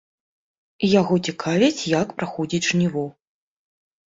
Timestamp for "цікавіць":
1.27-1.87